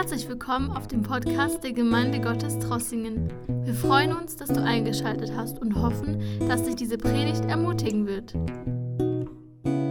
[0.00, 3.30] Herzlich willkommen auf dem Podcast der Gemeinde Gottes Trossingen.
[3.66, 8.32] Wir freuen uns, dass du eingeschaltet hast und hoffen, dass dich diese Predigt ermutigen wird.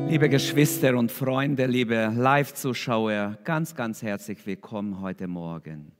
[0.09, 5.91] Liebe Geschwister und Freunde, liebe Live-Zuschauer, ganz, ganz herzlich willkommen heute Morgen.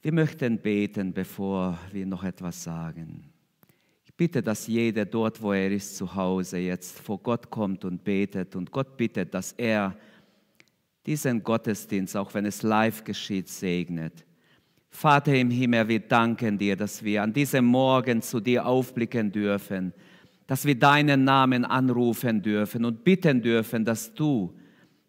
[0.00, 3.32] Wir möchten beten, bevor wir noch etwas sagen.
[4.04, 8.02] Ich bitte, dass jeder dort, wo er ist, zu Hause jetzt vor Gott kommt und
[8.02, 9.96] betet und Gott bittet, dass er
[11.06, 14.24] diesen Gottesdienst, auch wenn es live geschieht, segnet.
[14.90, 19.92] Vater im Himmel, wir danken dir, dass wir an diesem Morgen zu dir aufblicken dürfen,
[20.46, 24.54] dass wir deinen Namen anrufen dürfen und bitten dürfen, dass du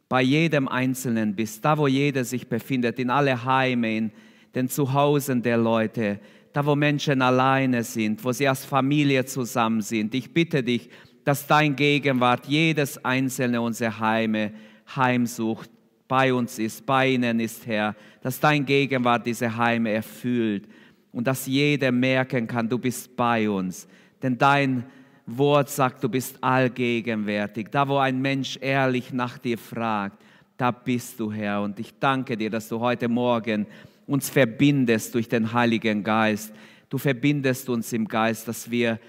[0.07, 4.11] bei jedem Einzelnen bist, da wo jeder sich befindet, in alle Heime, in
[4.55, 6.19] den Zuhausen der Leute,
[6.53, 10.13] da wo Menschen alleine sind, wo sie als Familie zusammen sind.
[10.15, 10.89] Ich bitte dich,
[11.23, 14.53] dass dein Gegenwart jedes einzelne unserer Heime
[14.95, 15.69] heimsucht,
[16.13, 20.67] bei uns ist, bei ihnen ist, Herr, dass dein Gegenwart diese Heime erfüllt
[21.11, 23.87] und dass jeder merken kann, du bist bei uns.
[24.21, 24.83] Denn dein
[25.25, 27.69] Wort sagt, du bist allgegenwärtig.
[27.71, 30.21] Da, wo ein Mensch ehrlich nach dir fragt,
[30.55, 31.63] da bist du, Herr.
[31.63, 33.65] Und ich danke dir, dass du heute Morgen
[34.05, 36.53] uns verbindest durch den Heiligen Geist.
[36.89, 38.99] Du verbindest uns im Geist, dass wir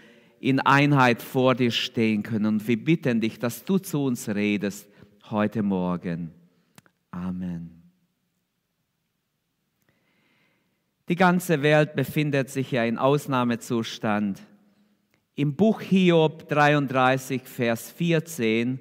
[0.40, 2.46] in Einheit vor dir stehen können.
[2.46, 4.88] Und wir bitten dich, dass du zu uns redest
[5.28, 6.43] heute Morgen.
[7.14, 7.70] Amen.
[11.08, 14.40] Die ganze Welt befindet sich ja in Ausnahmezustand.
[15.36, 18.80] Im Buch Hiob 33, Vers 14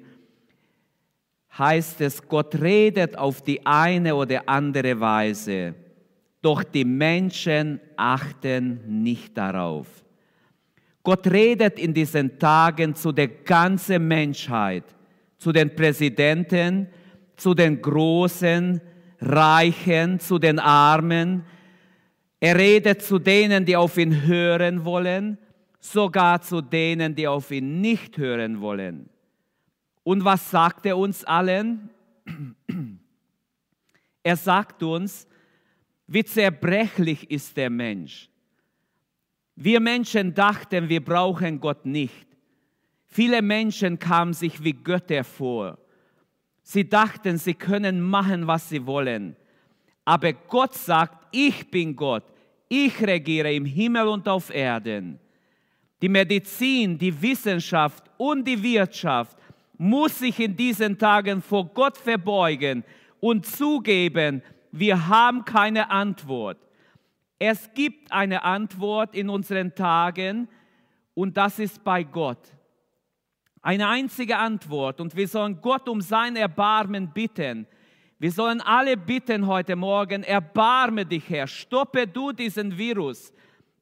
[1.56, 5.76] heißt es, Gott redet auf die eine oder andere Weise,
[6.42, 9.86] doch die Menschen achten nicht darauf.
[11.04, 14.84] Gott redet in diesen Tagen zu der ganzen Menschheit,
[15.38, 16.88] zu den Präsidenten,
[17.36, 18.80] zu den Großen,
[19.20, 21.44] Reichen, zu den Armen.
[22.40, 25.38] Er redet zu denen, die auf ihn hören wollen,
[25.80, 29.08] sogar zu denen, die auf ihn nicht hören wollen.
[30.02, 31.90] Und was sagt er uns allen?
[34.26, 35.28] Er sagt uns,
[36.06, 38.30] wie zerbrechlich ist der Mensch.
[39.54, 42.26] Wir Menschen dachten, wir brauchen Gott nicht.
[43.06, 45.78] Viele Menschen kamen sich wie Götter vor.
[46.66, 49.36] Sie dachten, sie können machen, was sie wollen.
[50.04, 52.24] Aber Gott sagt, ich bin Gott.
[52.68, 55.20] Ich regiere im Himmel und auf Erden.
[56.00, 59.36] Die Medizin, die Wissenschaft und die Wirtschaft
[59.76, 62.82] muss sich in diesen Tagen vor Gott verbeugen
[63.20, 64.42] und zugeben,
[64.72, 66.58] wir haben keine Antwort.
[67.38, 70.48] Es gibt eine Antwort in unseren Tagen
[71.12, 72.40] und das ist bei Gott.
[73.64, 77.66] Eine einzige Antwort und wir sollen Gott um sein Erbarmen bitten.
[78.18, 83.32] Wir sollen alle bitten heute Morgen, erbarme dich, Herr, stoppe du diesen Virus,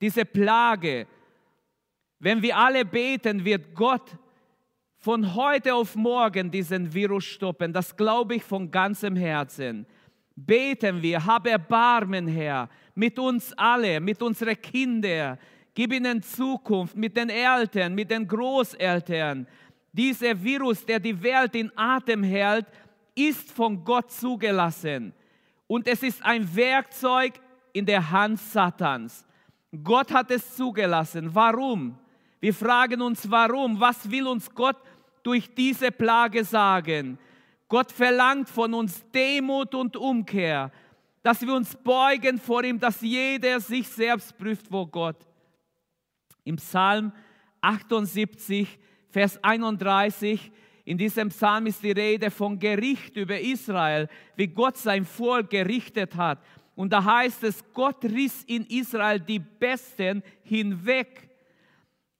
[0.01, 1.09] diese Plage.
[2.21, 4.17] Wenn wir alle beten, wird Gott
[4.99, 7.73] von heute auf morgen diesen Virus stoppen.
[7.73, 9.85] Das glaube ich von ganzem Herzen.
[10.37, 15.39] Beten wir, hab Erbarmen, Herr, mit uns alle, mit unseren Kindern.
[15.75, 19.49] Gib ihnen Zukunft, mit den Eltern, mit den Großeltern.
[19.93, 22.67] Dieser Virus, der die Welt in Atem hält,
[23.15, 25.13] ist von Gott zugelassen.
[25.67, 27.35] Und es ist ein Werkzeug
[27.73, 29.27] in der Hand Satans.
[29.83, 31.35] Gott hat es zugelassen.
[31.35, 31.99] Warum?
[32.41, 33.79] Wir fragen uns, warum?
[33.79, 34.77] Was will uns Gott
[35.23, 37.19] durch diese Plage sagen?
[37.69, 40.71] Gott verlangt von uns Demut und Umkehr,
[41.23, 45.17] dass wir uns beugen vor ihm, dass jeder sich selbst prüft vor Gott.
[46.45, 47.13] Im Psalm
[47.61, 48.79] 78
[49.13, 50.51] Vers 31,
[50.87, 56.17] in diesem Psalm ist die Rede von Gericht über Israel, wie Gott sein Volk gerichtet
[56.17, 56.43] hat.
[56.75, 61.29] Und da heißt es, Gott riss in Israel die Besten hinweg.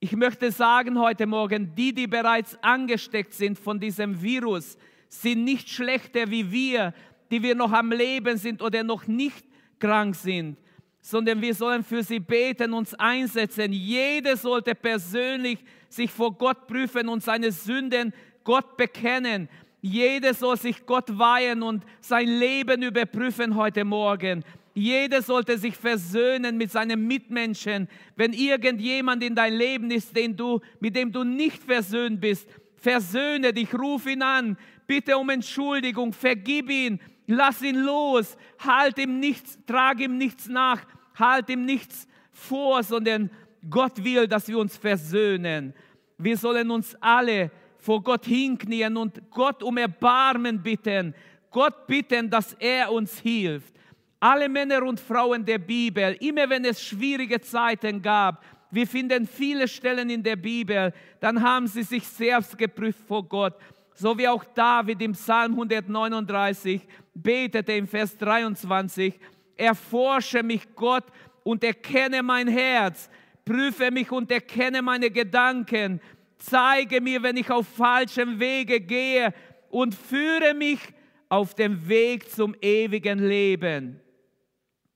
[0.01, 4.77] Ich möchte sagen heute Morgen, die, die bereits angesteckt sind von diesem Virus,
[5.09, 6.93] sind nicht schlechter wie wir,
[7.31, 9.47] die wir noch am Leben sind oder noch nicht
[9.79, 10.59] krank sind,
[11.03, 13.73] sondern wir sollen für sie beten, uns einsetzen.
[13.73, 15.59] Jeder sollte persönlich
[15.89, 18.15] sich vor Gott prüfen und seine Sünden
[18.45, 19.49] Gott bekennen.
[19.81, 24.45] Jeder soll sich Gott weihen und sein Leben überprüfen heute Morgen.
[24.75, 27.89] Jeder sollte sich versöhnen mit seinen Mitmenschen.
[28.15, 33.53] Wenn irgendjemand in dein Leben ist, den du, mit dem du nicht versöhnt bist, versöhne
[33.53, 34.57] dich, ruf ihn an,
[34.87, 37.01] bitte um Entschuldigung, vergib ihn,
[37.33, 40.85] lass ihn los, halt ihm nichts, trag ihm nichts nach,
[41.15, 43.31] halt ihm nichts vor, sondern
[43.69, 45.75] Gott will, dass wir uns versöhnen.
[46.19, 51.15] Wir sollen uns alle vor Gott hinknien und Gott um Erbarmen bitten.
[51.51, 53.75] Gott bitten, dass er uns hilft.
[54.21, 59.69] Alle Männer und Frauen der Bibel, immer wenn es schwierige Zeiten gab, wir finden viele
[59.69, 63.55] Stellen in der Bibel, dann haben sie sich selbst geprüft vor Gott.
[63.95, 69.19] So wie auch David im Psalm 139 betete im Vers 23,
[69.57, 71.05] erforsche mich Gott
[71.45, 73.11] und erkenne mein Herz,
[73.45, 76.01] prüfe mich und erkenne meine Gedanken,
[76.39, 79.33] zeige mir, wenn ich auf falschem Wege gehe
[79.71, 80.81] und führe mich
[81.29, 84.01] auf dem Weg zum ewigen Leben.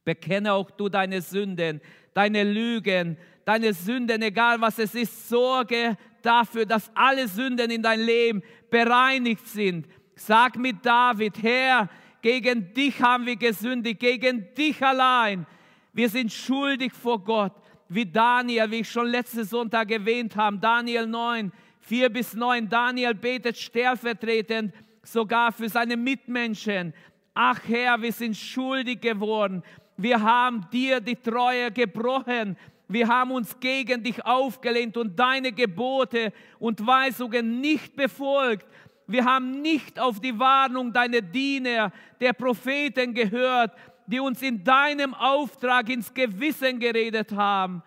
[0.04, 1.81] Bekenne auch du deine Sünden,
[2.14, 5.28] deine Lügen, deine Sünden, egal was es ist.
[5.28, 5.96] Sorge
[6.26, 9.87] dafür, dass alle Sünden in dein Leben bereinigt sind.
[10.14, 11.88] Sag mit David, Herr,
[12.23, 15.46] gegen dich haben wir gesündigt, gegen dich allein.
[15.93, 17.52] Wir sind schuldig vor Gott,
[17.88, 22.69] wie Daniel, wie ich schon letzten Sonntag erwähnt habe, Daniel 9, 4 bis 9.
[22.69, 26.93] Daniel betet stellvertretend sogar für seine Mitmenschen.
[27.32, 29.62] Ach Herr, wir sind schuldig geworden.
[29.96, 32.56] Wir haben dir die Treue gebrochen.
[32.88, 38.66] Wir haben uns gegen dich aufgelehnt und deine Gebote und Weisungen nicht befolgt.
[39.08, 43.72] Wir haben nicht auf die Warnung deiner Diener, der Propheten gehört,
[44.06, 47.82] die uns in deinem Auftrag ins Gewissen geredet haben.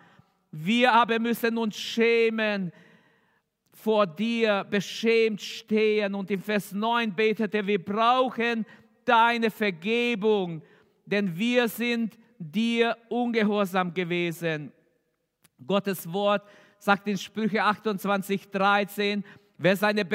[0.50, 2.72] Wir aber müssen uns schämen,
[3.72, 6.14] vor dir beschämt stehen.
[6.14, 8.66] Und im Vers 9 betete, wir brauchen
[9.04, 10.62] deine Vergebung,
[11.06, 14.72] denn wir sind dir ungehorsam gewesen.
[15.66, 16.42] Gottes Wort
[16.78, 19.24] sagt in Sprüche 28, 13,
[19.58, 20.06] wer seine,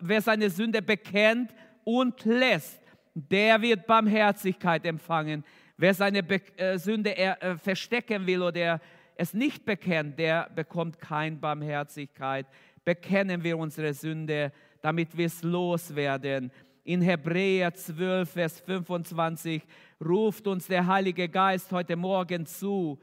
[0.00, 1.54] wer seine Sünde bekennt
[1.84, 2.80] und lässt,
[3.14, 5.44] der wird Barmherzigkeit empfangen.
[5.76, 8.80] Wer seine Be äh, Sünde äh, verstecken will oder
[9.16, 12.46] es nicht bekennt, der bekommt keine Barmherzigkeit.
[12.84, 16.50] Bekennen wir unsere Sünde, damit wir es loswerden.
[16.84, 19.62] In Hebräer 12, Vers 25
[20.04, 22.98] ruft uns der Heilige Geist heute Morgen zu,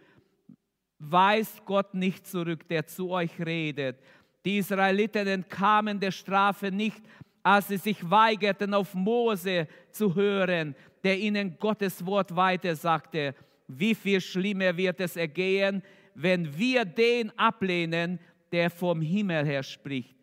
[1.00, 3.98] weist Gott nicht zurück, der zu euch redet.
[4.46, 7.02] Die Israeliten entkamen der Strafe nicht,
[7.42, 13.34] als sie sich weigerten, auf Mose zu hören, der ihnen Gottes Wort weiter sagte.
[13.68, 15.82] Wie viel schlimmer wird es ergehen,
[16.14, 18.20] wenn wir den ablehnen,
[18.52, 20.16] der vom Himmel her spricht.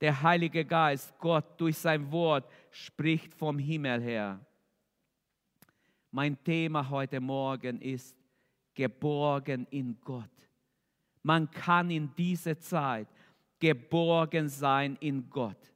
[0.00, 4.40] Der Heilige Geist, Gott durch sein Wort, spricht vom Himmel her.
[6.10, 8.16] Mein Thema heute Morgen ist
[8.74, 10.30] geborgen in Gott.
[11.22, 13.08] Man kann in dieser Zeit
[13.58, 15.72] geborgen sein in Gott.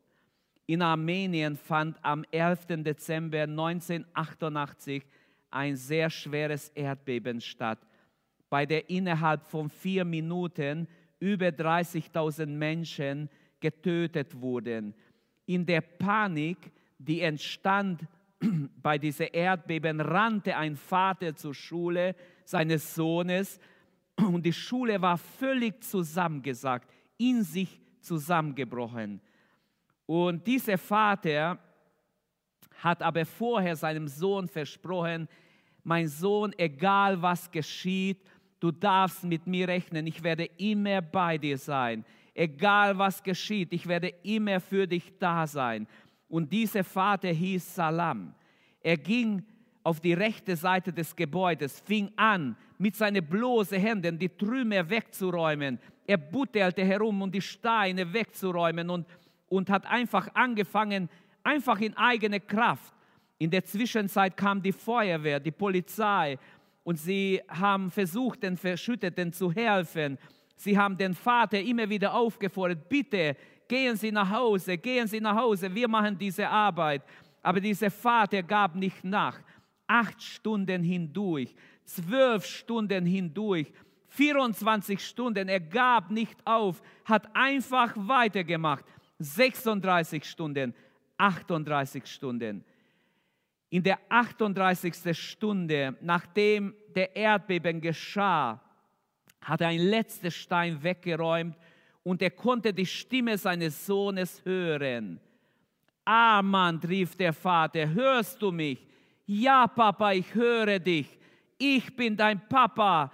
[0.67, 2.67] In Armenien fand am 11.
[2.85, 5.03] Dezember 1988
[5.51, 7.79] ein sehr schweres Erdbeben statt,
[8.51, 10.87] bei der innerhalb von vier Minuten
[11.19, 13.31] über 30.000 Menschen
[13.61, 14.95] getötet wurden.
[15.47, 16.59] In der Panik,
[16.99, 18.03] die entstand
[18.83, 22.15] bei diesem Erdbeben, rannte ein Vater zur Schule
[22.45, 23.59] seines Sohnes
[24.17, 29.21] und die Schule war völlig zusammengesagt, in sich zusammengebrochen.
[30.07, 31.59] Und dieser Vater
[32.79, 35.29] hat aber vorher seinem Sohn versprochen,
[35.83, 38.23] mein Sohn, egal was geschieht,
[38.61, 42.05] du darfst mit mir rechnen, ich werde immer bei dir sein.
[42.35, 45.89] Egal was geschieht, ich werde immer für dich da sein.
[46.29, 48.35] Und dieser Vater hieß Salam.
[48.83, 49.45] Er ging
[49.83, 55.79] auf die rechte Seite des Gebäudes, fing an, mit seinen bloßen Händen die Trümmer wegzuräumen.
[56.07, 59.07] Er buttelte herum, um die Steine wegzuräumen und,
[59.49, 61.09] und hat einfach angefangen,
[61.43, 62.93] einfach in eigene Kraft.
[63.39, 66.39] In der Zwischenzeit kam die Feuerwehr, die Polizei
[66.85, 70.19] und sie haben versucht, den Verschütteten zu helfen.
[70.57, 73.37] Sie haben den Vater immer wieder aufgefordert, bitte
[73.69, 77.03] gehen Sie nach Hause, gehen Sie nach Hause, wir machen diese Arbeit.
[77.43, 79.39] Aber dieser Vater gab nicht nach.
[79.87, 83.73] Acht Stunden hindurch, zwölf Stunden hindurch,
[84.09, 88.85] 24 Stunden, er gab nicht auf, hat einfach weitergemacht.
[89.19, 90.75] 36 Stunden,
[91.17, 92.65] 38 Stunden.
[93.71, 95.17] In der 38.
[95.17, 98.61] Stunde, nachdem der Erdbeben geschah,
[99.41, 101.57] hat er ein letzter Stein weggeräumt
[102.09, 105.21] und er konnte die Stimme seines Sohnes hören.
[106.07, 108.79] Amann, rief der Vater, hörst du mich?
[109.27, 111.07] Ja, Papa, ich höre dich.
[111.59, 113.13] Ich bin dein Papa.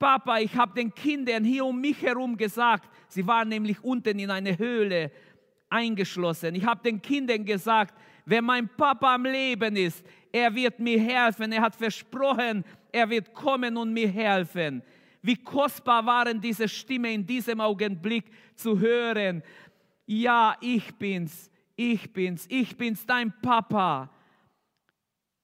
[0.00, 4.32] Papa, ich habe den Kindern hier um mich herum gesagt, sie waren nämlich unten in
[4.32, 5.12] eine Höhle
[5.70, 6.56] eingeschlossen.
[6.56, 11.52] Ich habe den Kindern gesagt, wenn mein Papa am Leben ist, er wird mir helfen.
[11.52, 14.82] Er hat versprochen, er wird kommen und mir helfen.
[15.24, 19.42] Wie kostbar waren diese Stimme in diesem Augenblick zu hören.
[20.04, 24.10] Ja, ich bin's, ich bin's, ich bin's, dein Papa.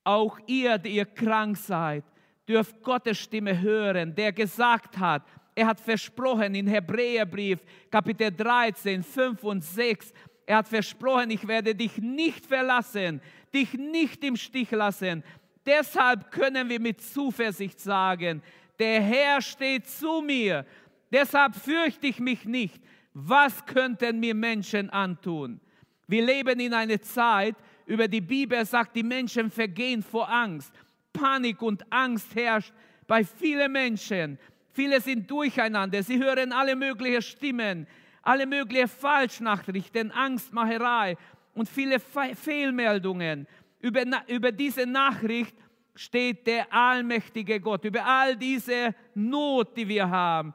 [0.04, 2.04] Auch ihr, die ihr krank seid,
[2.46, 5.22] dürft Gottes Stimme hören, der gesagt hat,
[5.54, 7.60] er hat versprochen in Hebräerbrief
[7.90, 10.12] Kapitel 13, 5 und 6,
[10.44, 13.22] er hat versprochen, ich werde dich nicht verlassen,
[13.54, 15.25] dich nicht im Stich lassen.
[15.64, 18.42] Deshalb können wir mit Zuversicht sagen,
[18.80, 20.64] der Herr steht zu mir,
[21.12, 22.82] deshalb fürchte ich mich nicht.
[23.12, 25.60] Was könnten mir Menschen antun?
[26.06, 27.54] Wir leben in einer Zeit,
[27.87, 30.72] über die Bibel sagt, die Menschen vergehen vor Angst.
[31.12, 32.72] Panik und Angst herrscht
[33.06, 34.38] bei vielen Menschen.
[34.72, 36.02] Viele sind durcheinander.
[36.02, 37.87] Sie hören alle möglichen Stimmen,
[38.22, 41.16] alle möglichen Falschnachrichten, Angstmacherei
[41.54, 43.46] und viele Fe Fehlmeldungen.
[43.80, 45.54] Über, über diese Nachricht
[46.00, 47.85] steht der allmächtige Gott.
[47.85, 50.54] Über all diese Not, die wir haben,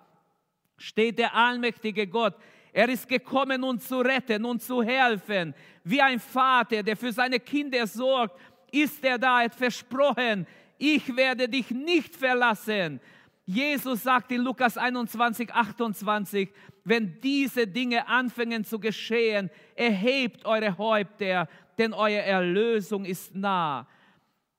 [0.75, 2.34] steht der allmächtige Gott.
[2.74, 5.54] Er ist gekommen, uns zu retten und zu helfen.
[5.84, 8.40] Wie ein Vater, der für seine Kinder sorgt,
[8.72, 9.42] ist er da.
[9.42, 10.48] Er hat versprochen,
[10.80, 13.00] ich werde dich nicht verlassen.
[13.46, 16.50] Jesus sagt in Lukas 21, 28,
[16.84, 21.48] wenn diese Dinge anfangen zu geschehen, erhebt eure Häupter,
[21.78, 23.88] denn eure Erlösung ist nah.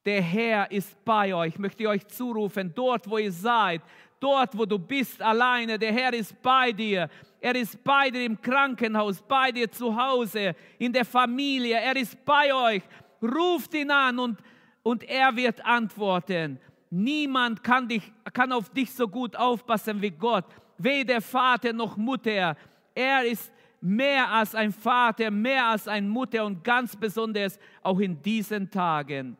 [0.07, 3.83] Der Herr ist bei euch, möchte ich euch zurufen, dort wo ihr seid,
[4.21, 7.11] dort wo du bist alleine, der Herr ist bei dir.
[7.41, 11.77] Er ist bei dir im Krankenhaus, bei dir zu Hause, in der Familie.
[11.81, 12.83] Er ist bei euch.
[13.21, 14.39] Ruft ihn an und,
[14.85, 16.61] und er wird antworten.
[16.89, 20.45] Niemand kann, dich, kann auf dich so gut aufpassen wie Gott.
[20.79, 22.57] Weder Vater noch Mutter.
[22.95, 28.23] Er ist mehr als ein Vater, mehr als eine Mutter und ganz besonders auch in
[28.23, 29.37] diesen Tagen.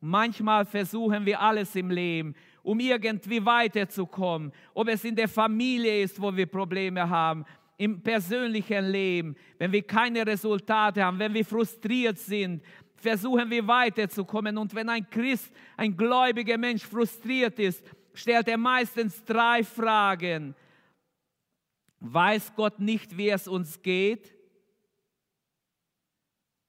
[0.00, 4.52] Manchmal versuchen wir alles im Leben um irgendwie weiterzukommen.
[4.74, 7.44] Ob es in der Familie ist, wo wir Probleme haben,
[7.76, 12.62] im persönlichen Leben, wenn wir keine Resultate haben, wenn wir frustriert sind,
[12.96, 14.58] versuchen wir weiterzukommen.
[14.58, 20.54] Und wenn ein Christ, ein gläubiger Mensch frustriert ist, stellt er meistens drei Fragen.
[22.00, 24.34] Weiß Gott nicht, wie es uns geht?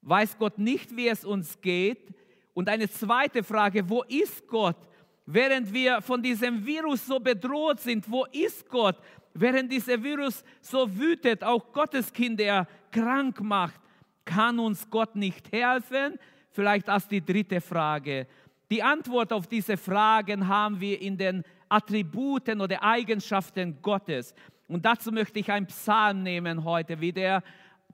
[0.01, 2.13] Weiß Gott nicht, wie es uns geht?
[2.53, 4.77] Und eine zweite Frage, wo ist Gott?
[5.25, 8.97] während wir von diesem Virus so bedroht sind, wo ist Gott?
[9.33, 13.79] Während dieser Virus so wütet, auch Gottes Kinder krank macht,
[14.25, 16.19] kann uns Gott nicht helfen?
[16.49, 18.27] Vielleicht als die dritte Frage.
[18.69, 24.33] Die Antwort auf diese Fragen haben wir in den Attributen oder Eigenschaften Gottes.
[24.67, 27.41] Und dazu möchte ich einen Psalm nehmen heute, wie der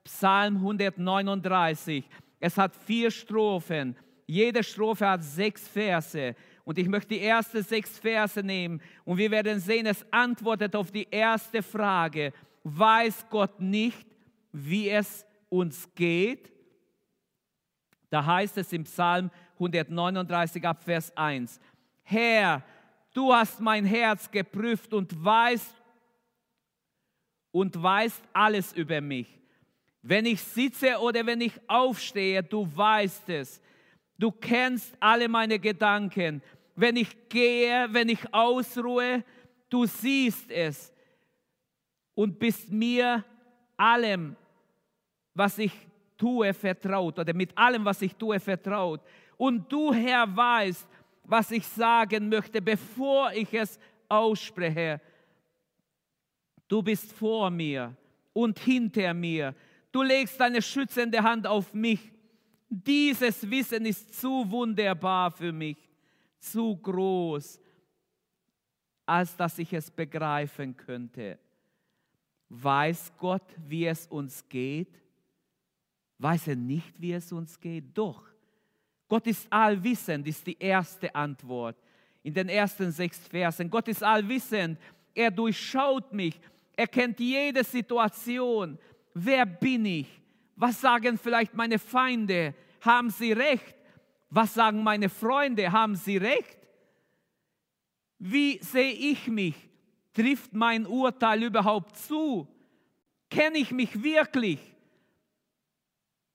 [0.04, 2.04] Psalm 139.
[2.40, 3.96] Es hat vier Strophen.
[4.30, 6.36] Jede Strophe hat sechs Verse.
[6.64, 10.92] Und ich möchte die ersten sechs Verse nehmen und wir werden sehen, es antwortet auf
[10.92, 12.34] die erste Frage.
[12.62, 14.06] Weiß Gott nicht,
[14.52, 16.52] wie es uns geht?
[18.10, 21.58] Da heißt es im Psalm 139 ab Vers 1.
[22.02, 22.62] Herr,
[23.14, 25.74] du hast mein Herz geprüft und weißt
[27.50, 29.26] und weißt alles über mich.
[30.02, 33.62] Wenn ich sitze oder wenn ich aufstehe, du weißt es.
[34.18, 36.42] Du kennst alle meine Gedanken
[36.78, 39.24] wenn ich gehe, wenn ich ausruhe,
[39.68, 40.94] du siehst es
[42.14, 43.24] und bist mir
[43.76, 44.36] allem,
[45.34, 45.72] was ich
[46.16, 49.00] tue, vertraut oder mit allem, was ich tue, vertraut.
[49.36, 50.86] Und du, Herr, weißt,
[51.24, 53.76] was ich sagen möchte, bevor ich es
[54.08, 55.00] ausspreche.
[56.68, 57.96] Du bist vor mir
[58.32, 59.52] und hinter mir.
[59.90, 62.12] Du legst deine schützende Hand auf mich.
[62.68, 65.78] Dieses Wissen ist zu wunderbar für mich
[66.38, 67.60] zu groß,
[69.06, 71.38] als dass ich es begreifen könnte.
[72.50, 75.00] Weiß Gott, wie es uns geht?
[76.18, 77.96] Weiß er nicht, wie es uns geht?
[77.96, 78.24] Doch.
[79.08, 81.76] Gott ist allwissend, ist die erste Antwort
[82.22, 83.70] in den ersten sechs Versen.
[83.70, 84.78] Gott ist allwissend,
[85.14, 86.38] er durchschaut mich,
[86.76, 88.78] er kennt jede Situation.
[89.14, 90.20] Wer bin ich?
[90.58, 92.52] Was sagen vielleicht meine Feinde?
[92.80, 93.76] Haben sie recht?
[94.28, 95.70] Was sagen meine Freunde?
[95.70, 96.58] Haben sie recht?
[98.18, 99.54] Wie sehe ich mich?
[100.12, 102.48] Trifft mein Urteil überhaupt zu?
[103.30, 104.58] Kenne ich mich wirklich?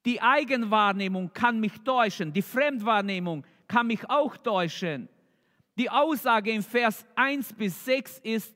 [0.05, 5.09] Die Eigenwahrnehmung kann mich täuschen, die Fremdwahrnehmung kann mich auch täuschen.
[5.77, 8.55] Die Aussage im Vers 1 bis 6 ist,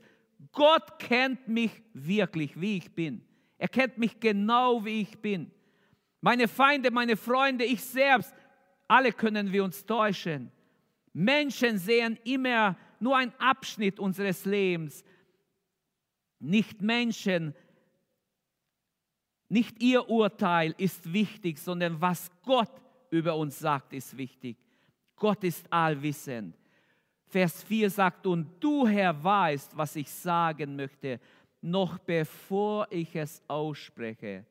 [0.54, 3.22] Gott kennt mich wirklich, wie ich bin.
[3.58, 5.52] Er kennt mich genau, wie ich bin.
[6.22, 8.34] Meine Feinde, meine Freunde, ich selbst,
[8.88, 10.52] alle können wir uns täuschen.
[11.14, 15.04] Menschen sehen immer nur einen Abschnitt unseres Lebens.
[16.40, 17.54] Nicht Menschen,
[19.50, 22.72] nicht ihr Urteil ist wichtig, sondern was Gott
[23.10, 24.58] über uns sagt, ist wichtig.
[25.16, 26.56] Gott ist allwissend.
[27.28, 31.20] Vers 4 sagt, und du Herr weißt, was ich sagen möchte,
[31.62, 34.46] noch bevor ich es ausspreche.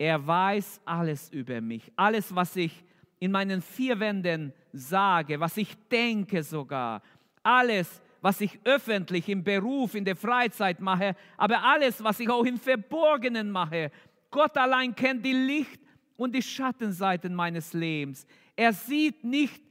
[0.00, 2.82] Er weiß alles über mich, alles, was ich
[3.18, 7.02] in meinen vier Wänden sage, was ich denke sogar,
[7.42, 12.46] alles, was ich öffentlich im Beruf, in der Freizeit mache, aber alles, was ich auch
[12.46, 13.92] im Verborgenen mache.
[14.30, 15.82] Gott allein kennt die Licht-
[16.16, 18.26] und die Schattenseiten meines Lebens.
[18.56, 19.62] Er sieht nicht,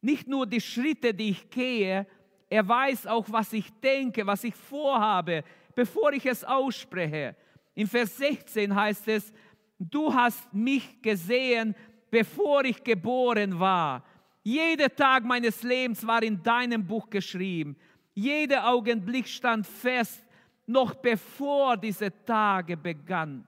[0.00, 2.06] nicht nur die Schritte, die ich gehe,
[2.48, 5.42] er weiß auch, was ich denke, was ich vorhabe,
[5.74, 7.34] bevor ich es ausspreche.
[7.78, 9.32] In Vers 16 heißt es,
[9.78, 11.76] du hast mich gesehen,
[12.10, 14.04] bevor ich geboren war.
[14.42, 17.76] Jeder Tag meines Lebens war in deinem Buch geschrieben.
[18.14, 20.26] Jeder Augenblick stand fest,
[20.66, 23.46] noch bevor diese Tage begann,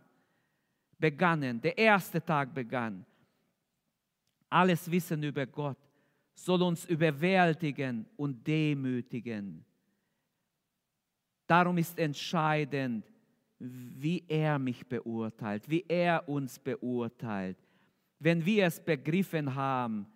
[0.97, 1.61] begannen.
[1.61, 3.05] Der erste Tag begann.
[4.49, 5.77] Alles Wissen über Gott
[6.37, 9.65] soll uns überwältigen und demütigen.
[11.49, 13.10] Darum ist entscheidend,
[13.61, 17.59] wie er mich beurteilt, wie er uns beurteilt.
[18.19, 20.07] Wenn wir es begriffen haben,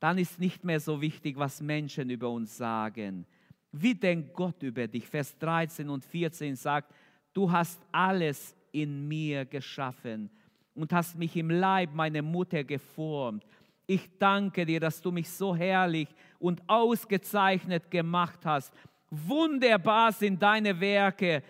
[0.00, 3.26] dann ist nicht mehr so wichtig, was Menschen über uns sagen.
[3.72, 5.06] Wie denkt Gott über dich?
[5.06, 6.94] Vers 13 und 14 sagt,
[7.32, 10.30] du hast alles in mir geschaffen
[10.74, 13.44] und hast mich im Leib meiner Mutter geformt.
[13.86, 16.08] Ich danke dir, dass du mich so herrlich
[16.38, 18.72] und ausgezeichnet gemacht hast.
[19.10, 21.42] Wunderbar sind deine Werke,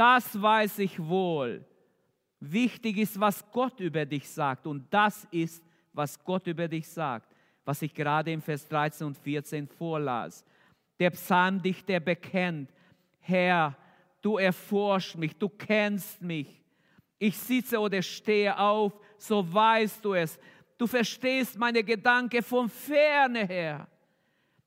[0.00, 1.64] das weiß ich wohl.
[2.40, 7.30] Wichtig ist, was Gott über dich sagt und das ist, was Gott über dich sagt
[7.70, 10.44] was ich gerade im Vers 13 und 14 vorlas.
[10.98, 12.68] Der Psalmdichter bekennt,
[13.20, 13.76] Herr,
[14.20, 16.62] du erforschst mich, du kennst mich.
[17.18, 20.38] Ich sitze oder stehe auf, so weißt du es.
[20.76, 23.86] Du verstehst meine Gedanken von ferne her.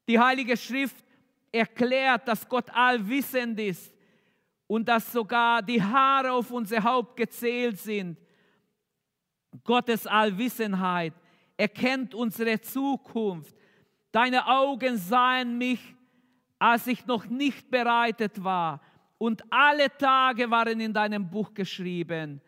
[0.08, 1.04] Die Heilige Schrift
[1.52, 3.93] erklärt, dass Gott allwissend ist
[4.68, 8.18] und dass sogar die Haare auf unser Haupt gezählt sind.
[9.64, 11.14] Gottes Allwissenheit
[11.58, 13.56] er kennt unsere Zukunft.
[14.12, 15.96] Deine Augen sahen mich,
[16.60, 18.82] als ich noch nicht bereitet war.
[19.18, 22.42] Und alle Tage waren in deinem Buch geschrieben,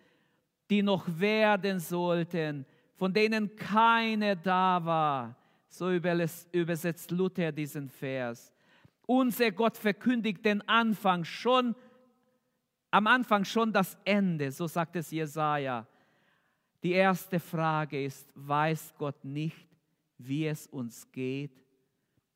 [0.69, 5.37] die noch werden sollten, von denen keine da war.
[5.67, 8.53] So übersetzt Luther diesen Vers.
[9.05, 11.75] Unser Gott verkündigt den Anfang schon,
[12.95, 15.85] am Anfang schon das Ende, so sagt es Jesaja.
[16.81, 19.67] Die erste Frage ist, weiß Gott nicht,
[20.17, 21.51] wie es uns geht?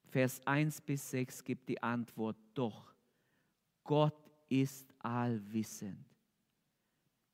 [0.09, 2.93] Vers 1 bis 6 gibt die Antwort, doch,
[3.85, 6.05] Gott ist allwissend.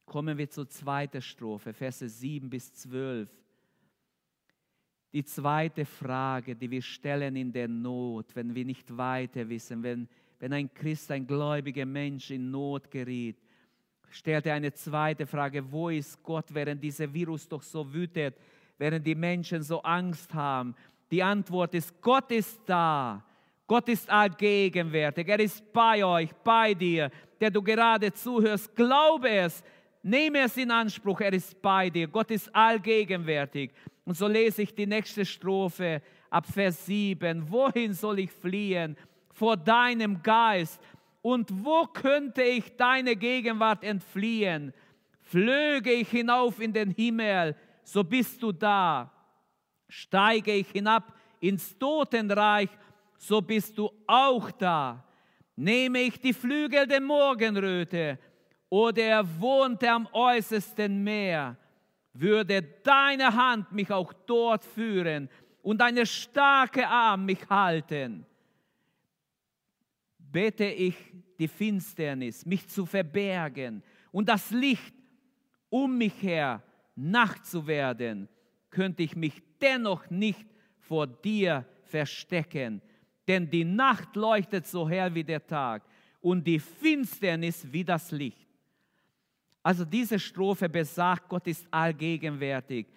[0.05, 3.27] Kommen wir zur zweiten Strophe, Verse 7 bis 12.
[5.11, 10.07] Die zweite Frage, die wir stellen in der Not, wenn wir nicht weiter wissen, wenn,
[10.39, 13.37] wenn ein Christ, ein gläubiger Mensch in Not geriet,
[14.09, 18.35] stellt er eine zweite Frage, wo ist Gott, während dieser Virus doch so wütet,
[18.77, 20.75] während die Menschen so Angst haben?
[21.11, 23.23] Die Antwort ist, Gott ist da.
[23.67, 25.27] Gott ist allgegenwärtig.
[25.27, 28.75] Er ist bei euch, bei dir, der du gerade zuhörst.
[28.75, 29.63] Glaube es,
[30.03, 31.21] nehme es in Anspruch.
[31.21, 32.07] Er ist bei dir.
[32.07, 33.71] Gott ist allgegenwärtig.
[34.03, 37.49] Und so lese ich die nächste Strophe ab Vers 7.
[37.49, 38.95] Wohin soll ich fliehen?
[39.35, 40.81] Vor deinem Geist
[41.21, 44.73] und wo könnte ich deine Gegenwart entfliehen?
[45.19, 49.11] Flöge ich hinauf in den Himmel, so bist du da.
[49.89, 52.69] Steige ich hinab ins Totenreich,
[53.17, 55.03] so bist du auch da.
[55.57, 58.17] Nehme ich die Flügel der Morgenröte
[58.69, 61.57] oder er wohnte am äußersten Meer,
[62.13, 65.27] würde deine Hand mich auch dort führen
[65.61, 68.25] und deine starke Arm mich halten
[70.35, 70.97] bete ich
[71.39, 74.93] die Finsternis, mich zu verbergen und das Licht
[75.69, 76.61] um mich her
[76.93, 78.27] Nacht zu werden,
[78.69, 80.45] könnte ich mich dennoch nicht
[80.77, 82.81] vor dir verstecken,
[83.25, 85.83] denn die Nacht leuchtet so hell wie der Tag
[86.19, 88.49] und die Finsternis wie das Licht.
[89.63, 92.87] Also diese Strophe besagt, Gott ist allgegenwärtig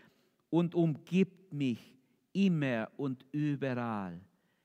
[0.50, 1.96] und umgibt mich
[2.32, 4.20] immer und überall.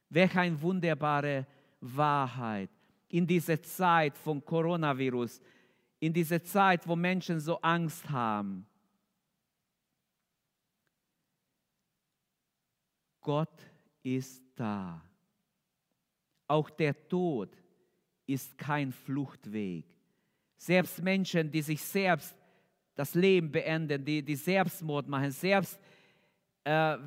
[0.09, 1.45] Welch ein wunderbarer
[1.83, 2.69] Wahrheit.
[3.09, 5.41] In dieser Zeit von Coronavirus,
[5.99, 8.65] in dieser Zeit, wo Menschen so Angst haben.
[13.21, 15.01] Gott ist da.
[16.47, 17.55] Auch der Tod
[18.25, 19.85] ist kein Fluchtweg.
[20.57, 22.35] Selbst Menschen, die sich selbst
[22.95, 25.79] das Leben beenden, die, die Selbstmord machen, selbst
[26.63, 26.97] äh,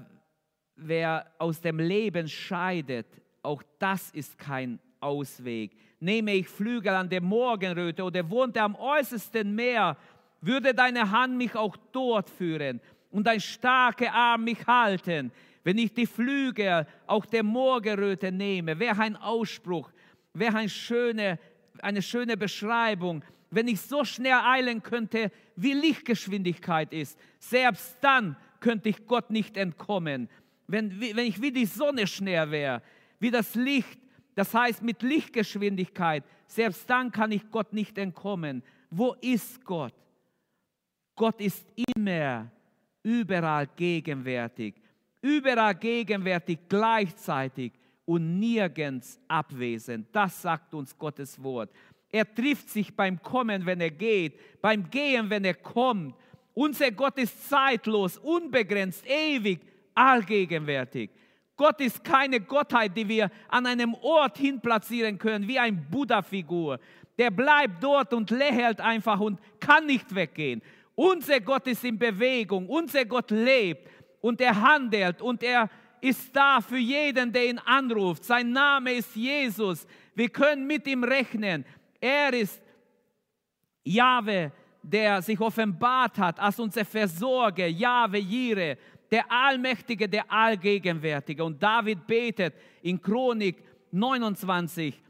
[0.74, 3.06] wer aus dem Leben scheidet,
[3.46, 5.72] auch das ist kein Ausweg.
[6.00, 9.96] Nehme ich Flügel an der Morgenröte oder wohnte am äußersten Meer,
[10.40, 12.80] würde deine Hand mich auch dort führen
[13.10, 15.32] und dein starker Arm mich halten.
[15.64, 19.90] Wenn ich die Flügel auch der Morgenröte nehme, wäre ein Ausspruch,
[20.34, 21.38] wäre eine schöne,
[21.80, 23.24] eine schöne Beschreibung.
[23.50, 29.56] Wenn ich so schnell eilen könnte, wie Lichtgeschwindigkeit ist, selbst dann könnte ich Gott nicht
[29.56, 30.28] entkommen.
[30.66, 32.82] Wenn, wenn ich wie die Sonne schnell wäre,
[33.18, 33.98] wie das Licht,
[34.34, 38.62] das heißt mit Lichtgeschwindigkeit, selbst dann kann ich Gott nicht entkommen.
[38.90, 39.94] Wo ist Gott?
[41.14, 42.50] Gott ist immer,
[43.02, 44.74] überall gegenwärtig,
[45.22, 47.72] überall gegenwärtig gleichzeitig
[48.04, 50.08] und nirgends abwesend.
[50.12, 51.70] Das sagt uns Gottes Wort.
[52.10, 56.14] Er trifft sich beim Kommen, wenn er geht, beim Gehen, wenn er kommt.
[56.54, 59.60] Unser Gott ist zeitlos, unbegrenzt, ewig,
[59.94, 61.10] allgegenwärtig.
[61.56, 66.78] Gott ist keine Gottheit, die wir an einem Ort hin platzieren können, wie ein Buddha-Figur.
[67.18, 70.60] Der bleibt dort und lächelt einfach und kann nicht weggehen.
[70.94, 73.88] Unser Gott ist in Bewegung, unser Gott lebt
[74.20, 78.24] und er handelt und er ist da für jeden, der ihn anruft.
[78.24, 79.86] Sein Name ist Jesus.
[80.14, 81.64] Wir können mit ihm rechnen.
[82.00, 82.62] Er ist
[83.82, 88.78] Jahwe, der sich offenbart hat als unser Versorger, Jahwe Jire,
[89.10, 91.44] der Allmächtige, der Allgegenwärtige.
[91.44, 95.02] Und David betet in Chronik 29,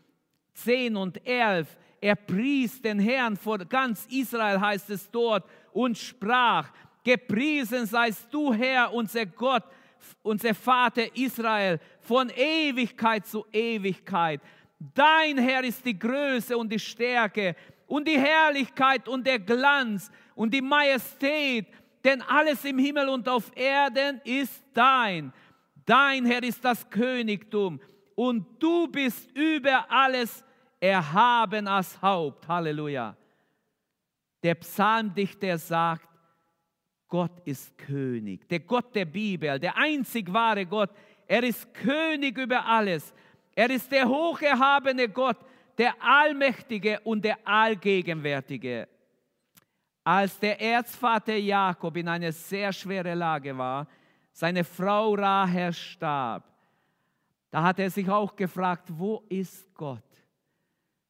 [0.54, 6.70] 10 und 11, er pries den Herrn vor ganz Israel, heißt es dort, und sprach,
[7.02, 9.64] gepriesen seist du Herr, unser Gott,
[10.22, 14.40] unser Vater Israel, von Ewigkeit zu Ewigkeit.
[14.78, 17.56] Dein Herr ist die Größe und die Stärke
[17.86, 21.66] und die Herrlichkeit und der Glanz und die Majestät
[22.06, 25.32] denn alles im Himmel und auf Erden ist dein.
[25.84, 27.80] Dein Herr ist das Königtum
[28.14, 30.44] und du bist über alles
[30.78, 32.46] erhaben als Haupt.
[32.46, 33.16] Halleluja.
[34.40, 36.08] Der Psalmdichter sagt,
[37.08, 38.48] Gott ist König.
[38.48, 40.90] Der Gott der Bibel, der einzig wahre Gott,
[41.26, 43.12] er ist König über alles.
[43.56, 45.38] Er ist der hocherhabene Gott,
[45.76, 48.86] der Allmächtige und der Allgegenwärtige.
[50.06, 53.88] Als der Erzvater Jakob in einer sehr schweren Lage war,
[54.30, 56.44] seine Frau Rahel starb,
[57.50, 60.04] da hat er sich auch gefragt, wo ist Gott?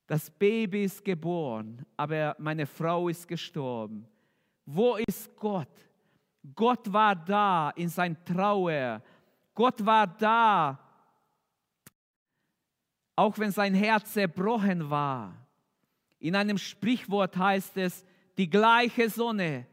[0.07, 4.09] Das Baby ist geboren, aber meine Frau ist gestorben.
[4.65, 5.69] Wo ist Gott?
[6.55, 9.03] Gott war da in sein Trauer.
[9.53, 10.79] Gott war da,
[13.15, 15.35] auch wenn sein Herz zerbrochen war.
[16.19, 18.03] In einem Sprichwort heißt es,
[18.37, 19.67] die gleiche Sonne,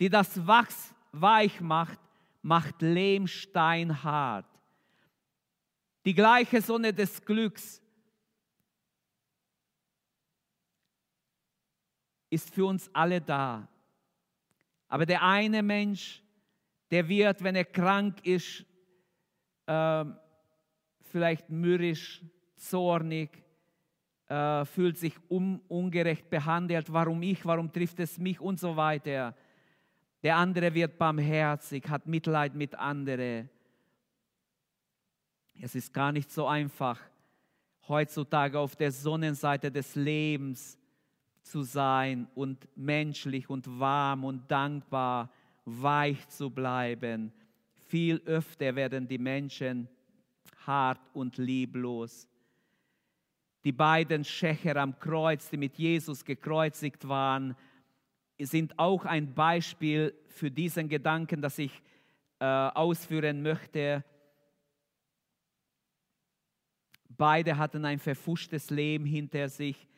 [0.00, 1.98] die das Wachs weich macht,
[2.42, 4.46] macht Lehmstein hart.
[6.04, 7.82] Die gleiche Sonne des Glücks
[12.30, 13.68] ist für uns alle da.
[14.88, 16.22] Aber der eine Mensch,
[16.90, 18.64] der wird, wenn er krank ist,
[19.66, 20.04] äh,
[21.10, 22.22] vielleicht mürrisch,
[22.56, 23.42] zornig,
[24.28, 29.34] äh, fühlt sich un, ungerecht behandelt, warum ich, warum trifft es mich und so weiter.
[30.22, 33.48] Der andere wird barmherzig, hat Mitleid mit anderen.
[35.60, 37.00] Es ist gar nicht so einfach,
[37.88, 40.78] heutzutage auf der Sonnenseite des Lebens
[41.42, 45.30] zu sein und menschlich und warm und dankbar,
[45.64, 47.32] weich zu bleiben.
[47.86, 49.88] Viel öfter werden die Menschen
[50.66, 52.28] hart und lieblos.
[53.64, 57.56] Die beiden Schächer am Kreuz, die mit Jesus gekreuzigt waren,
[58.40, 61.82] sind auch ein Beispiel für diesen Gedanken, das ich
[62.38, 64.04] äh, ausführen möchte.
[67.08, 69.88] Beide hatten ein verfuschtes Leben hinter sich.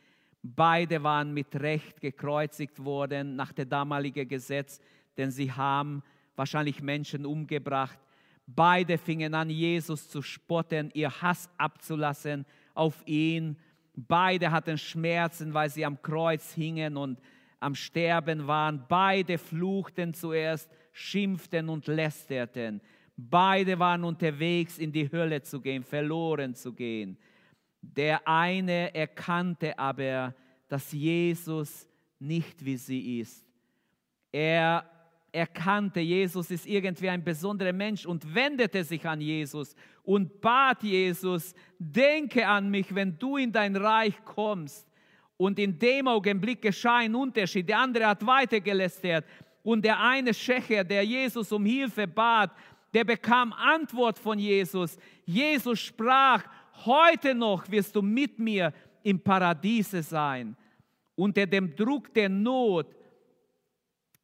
[0.41, 4.79] Beide waren mit Recht gekreuzigt worden nach dem damaligen Gesetz,
[5.17, 6.01] denn sie haben
[6.35, 7.99] wahrscheinlich Menschen umgebracht.
[8.47, 13.57] Beide fingen an, Jesus zu spotten, ihr Hass abzulassen auf ihn.
[13.95, 17.19] Beide hatten Schmerzen, weil sie am Kreuz hingen und
[17.59, 18.85] am Sterben waren.
[18.87, 22.81] Beide fluchten zuerst, schimpften und lästerten.
[23.15, 27.17] Beide waren unterwegs, in die Hölle zu gehen, verloren zu gehen.
[27.81, 30.35] Der eine erkannte aber,
[30.67, 31.87] dass Jesus
[32.19, 33.45] nicht wie sie ist.
[34.31, 34.85] Er
[35.31, 41.53] erkannte, Jesus ist irgendwie ein besonderer Mensch und wendete sich an Jesus und bat Jesus,
[41.79, 44.87] denke an mich, wenn du in dein Reich kommst.
[45.37, 47.67] Und in dem Augenblick geschah ein Unterschied.
[47.67, 49.25] Der andere hat weitergelästert.
[49.63, 52.51] Und der eine Schächer, der Jesus um Hilfe bat,
[52.93, 54.97] der bekam Antwort von Jesus.
[55.25, 56.43] Jesus sprach,
[56.85, 60.55] heute noch wirst du mit mir im Paradiese sein.
[61.15, 62.87] Unter dem Druck der Not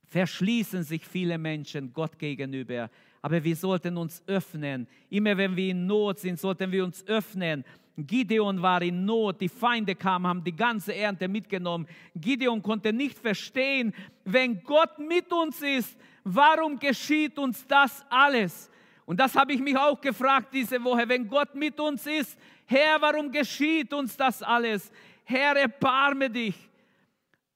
[0.08, 2.90] verschließen sich viele Menschen Gott gegenüber.
[3.22, 4.88] Aber wir sollten uns öffnen.
[5.10, 7.64] Immer wenn wir in Not sind, sollten wir uns öffnen.
[7.98, 11.88] Gideon war in Not, die Feinde kamen, haben die ganze Ernte mitgenommen.
[12.16, 13.94] Gideon konnte nicht verstehen,
[14.24, 18.70] wenn Gott mit uns ist, warum geschieht uns das alles?
[19.08, 21.10] Und das habe ich mich auch gefragt diese Woche.
[21.10, 24.92] Wenn Gott mit uns ist, Herr, warum geschieht uns das alles?
[25.24, 26.56] Herr, erbarme dich.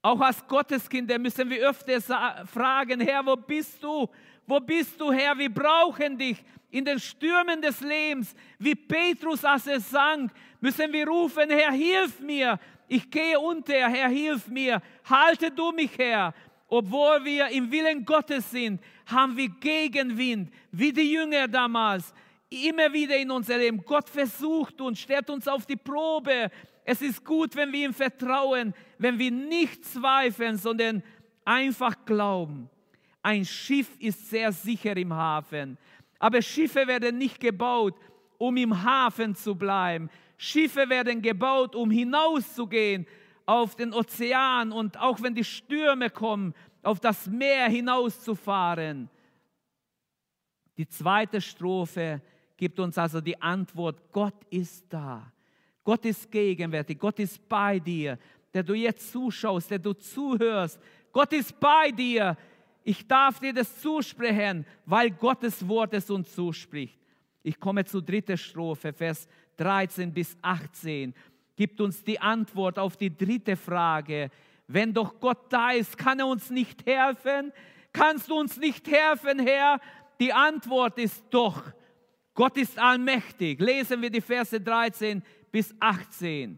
[0.02, 2.02] Auch als Gotteskinder müssen wir öfter
[2.48, 4.10] fragen, Herr, wo bist du?
[4.48, 5.38] Wo bist du, Herr?
[5.38, 8.34] Wir brauchen dich in den Stürmen des Lebens.
[8.58, 12.60] Wie Petrus, als er sang, müssen wir rufen, Herr, hilf mir.
[12.88, 14.82] Ich gehe unter, Herr, hilf mir.
[15.08, 16.34] Halte du mich, Herr.
[16.68, 22.14] Obwohl wir im Willen Gottes sind, haben wir Gegenwind, wie die Jünger damals.
[22.50, 23.84] Immer wieder in unser Leben.
[23.86, 26.50] Gott versucht uns, stellt uns auf die Probe.
[26.84, 31.04] Es ist gut, wenn wir ihm vertrauen, wenn wir nicht zweifeln, sondern
[31.46, 32.70] einfach glauben.
[33.22, 35.78] Ein Schiff ist sehr sicher im Hafen,
[36.17, 37.96] aber Schiffe werden nicht gebaut,
[38.38, 40.10] um im Hafen zu bleiben.
[40.38, 43.06] Schiffe werden gebaut, um hinauszugehen
[43.46, 49.10] auf den Ozean und auch wenn die Stürme kommen, auf das Meer hinauszufahren.
[50.78, 52.22] Die zweite Strophe
[52.58, 55.32] gibt uns also die Antwort, Gott ist da.
[55.84, 58.17] Gott ist gegenwärtig, Gott ist bei dir,
[58.54, 60.80] der du jetzt zuschaust, der du zuhörst.
[61.12, 62.38] Gott ist bei dir.
[62.84, 67.00] Ich darf dir das zusprechen, weil Gottes Wort es uns zuspricht.
[67.44, 71.13] Ich komme zur dritten Strophe, Vers 13 bis 18.
[71.56, 74.30] Gibt uns die Antwort auf die dritte Frage.
[74.67, 77.52] Wenn doch Gott da ist, kann er uns nicht helfen?
[77.94, 79.80] Kannst du uns nicht helfen, Herr?
[80.20, 81.63] Die Antwort ist doch,
[82.34, 83.60] Gott ist allmächtig.
[83.60, 86.58] Lesen wir die Verse 13 bis 18.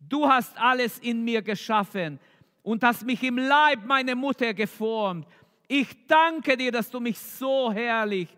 [0.00, 2.18] Du hast alles in mir geschaffen
[2.62, 5.26] und hast mich im Leib meiner Mutter geformt.
[5.66, 8.28] Ich danke dir, dass du mich so herrlich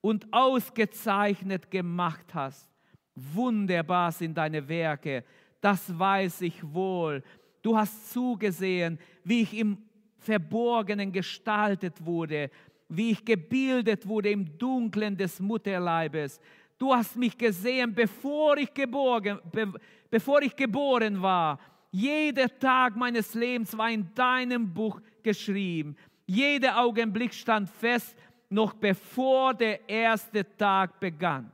[0.00, 2.68] und ausgezeichnet gemacht hast.
[3.14, 5.24] Wunderbar sind deine Werke,
[5.60, 7.22] das weiß ich wohl.
[7.62, 9.78] Du hast zugesehen, wie ich im
[10.18, 12.50] Verborgenen gestaltet wurde,
[12.88, 16.40] wie ich gebildet wurde im Dunklen des Mutterleibes.
[16.80, 19.70] Du hast mich gesehen, bevor ich, geborgen, be,
[20.08, 21.60] bevor ich geboren war.
[21.90, 25.94] Jeder Tag meines Lebens war in deinem Buch geschrieben.
[26.26, 28.16] Jeder Augenblick stand fest,
[28.48, 31.52] noch bevor der erste Tag begann.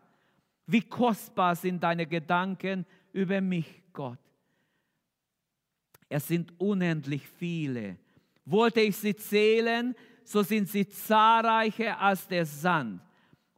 [0.64, 4.20] Wie kostbar sind deine Gedanken über mich, Gott.
[6.08, 7.96] Es sind unendlich viele.
[8.44, 13.00] Wollte ich sie zählen, so sind sie zahlreicher als der Sand.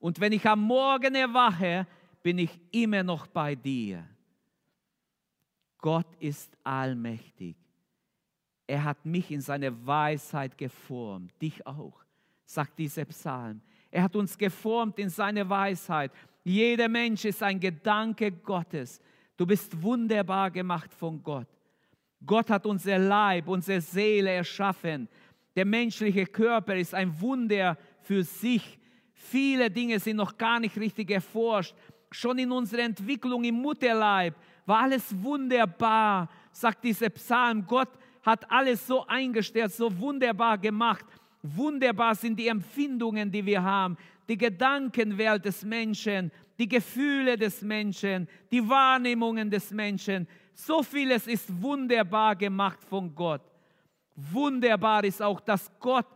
[0.00, 1.86] Und wenn ich am Morgen erwache,
[2.22, 4.04] bin ich immer noch bei dir.
[5.78, 7.56] Gott ist allmächtig.
[8.66, 12.04] Er hat mich in seine Weisheit geformt, dich auch,
[12.44, 13.62] sagt dieser Psalm.
[13.90, 16.12] Er hat uns geformt in seine Weisheit.
[16.44, 19.00] Jeder Mensch ist ein Gedanke Gottes.
[19.36, 21.48] Du bist wunderbar gemacht von Gott.
[22.24, 25.08] Gott hat unser Leib, unsere Seele erschaffen.
[25.56, 28.77] Der menschliche Körper ist ein Wunder für sich.
[29.20, 31.74] Viele Dinge sind noch gar nicht richtig erforscht.
[32.10, 37.66] Schon in unserer Entwicklung im Mutterleib war alles wunderbar, sagt dieser Psalm.
[37.66, 37.88] Gott
[38.22, 41.04] hat alles so eingestellt, so wunderbar gemacht.
[41.42, 43.96] Wunderbar sind die Empfindungen, die wir haben,
[44.28, 50.28] die Gedankenwelt des Menschen, die Gefühle des Menschen, die Wahrnehmungen des Menschen.
[50.54, 53.42] So vieles ist wunderbar gemacht von Gott.
[54.14, 56.06] Wunderbar ist auch, dass Gott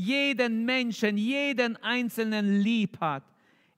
[0.00, 3.22] jeden Menschen, jeden Einzelnen lieb hat.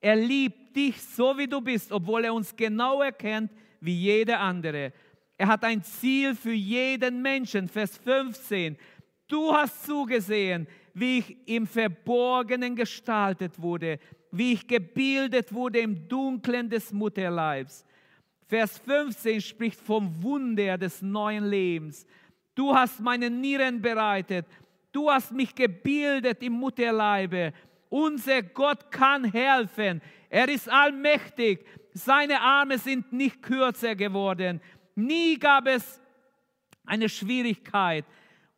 [0.00, 4.92] Er liebt dich so, wie du bist, obwohl er uns genau erkennt wie jeder andere.
[5.36, 7.68] Er hat ein Ziel für jeden Menschen.
[7.68, 8.76] Vers 15.
[9.26, 13.98] Du hast zugesehen, wie ich im Verborgenen gestaltet wurde,
[14.30, 17.84] wie ich gebildet wurde im Dunklen des Mutterleibs.
[18.46, 22.06] Vers 15 spricht vom Wunder des neuen Lebens.
[22.54, 24.46] Du hast meine Nieren bereitet.
[24.92, 27.52] Du hast mich gebildet im Mutterleibe.
[27.88, 30.00] Unser Gott kann helfen.
[30.28, 31.66] Er ist allmächtig.
[31.94, 34.60] Seine Arme sind nicht kürzer geworden.
[34.94, 36.00] Nie gab es
[36.84, 38.04] eine Schwierigkeit,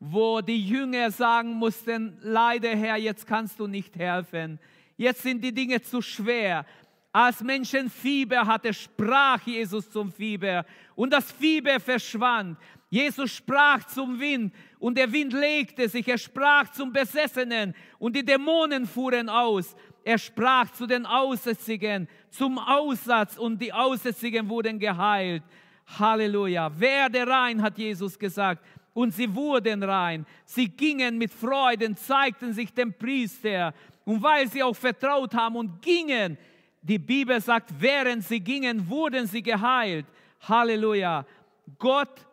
[0.01, 4.59] wo die Jünger sagen mussten, leider Herr, jetzt kannst du nicht helfen.
[4.97, 6.66] Jetzt sind die Dinge zu schwer.
[7.12, 10.66] Als Menschen Fieber hatte, sprach Jesus zum Fieber
[10.97, 12.59] und das Fieber verschwand.
[12.90, 14.53] Jesus sprach zum Wind
[14.85, 19.75] und der Wind legte sich, er sprach zum Besessenen und die Dämonen fuhren aus.
[20.05, 25.42] Er sprach zu den Aussätzigen zum Aussatz und die Aussätzigen wurden geheilt.
[25.99, 26.70] Halleluja.
[26.79, 28.62] Werde rein, hat Jesus gesagt.
[28.92, 30.27] Und sie wurden rein.
[30.44, 33.73] Sie gingen mit Freuden, zeigten sich dem Priester.
[34.05, 36.37] Und weil sie auch vertraut haben und gingen,
[36.83, 40.05] die Bibel sagt, während sie gingen, wurden sie geheilt.
[40.47, 41.25] Halleluja.
[41.79, 42.27] Gott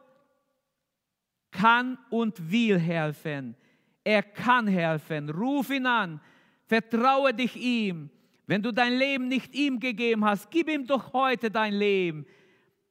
[1.51, 3.55] kann und will helfen.
[4.03, 5.29] Er kann helfen.
[5.29, 6.19] Ruf ihn an.
[6.65, 8.09] Vertraue dich ihm.
[8.47, 12.25] Wenn du dein Leben nicht ihm gegeben hast, gib ihm doch heute dein Leben.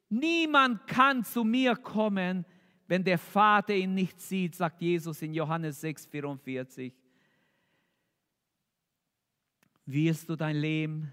[0.08, 2.44] Niemand kann zu mir kommen,
[2.86, 6.92] wenn der Vater ihn nicht sieht, sagt Jesus in Johannes 6, 44.
[9.86, 11.12] Wirst du dein Leben,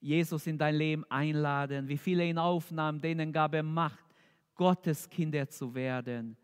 [0.00, 1.88] Jesus in dein Leben einladen?
[1.88, 4.04] Wie viele ihn aufnahmen, denen gab er Macht,
[4.54, 6.36] Gottes Kinder zu werden.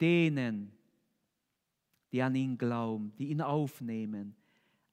[0.00, 0.72] Denen,
[2.12, 4.34] die an ihn glauben, die ihn aufnehmen.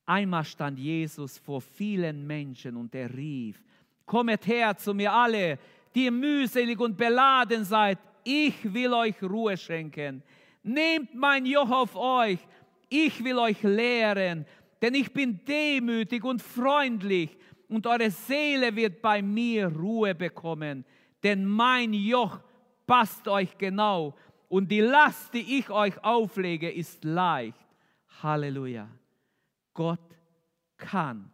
[0.06, 3.64] Einmal stand Jesus vor vielen Menschen und er rief,
[4.06, 5.58] Kommet her zu mir alle,
[5.96, 10.22] die mühselig und beladen seid, ich will euch Ruhe schenken.
[10.62, 12.40] Nehmt mein Joch auf euch,
[12.90, 14.46] ich will euch lehren,
[14.82, 17.36] denn ich bin demütig und freundlich
[17.68, 20.86] und eure Seele wird bei mir Ruhe bekommen,
[21.24, 22.40] denn mein Joch
[22.86, 24.14] passt euch genau
[24.56, 27.68] und die Last, die ich euch auflege, ist leicht.
[28.24, 28.88] Halleluja.
[29.74, 30.00] Gott
[30.78, 31.30] kann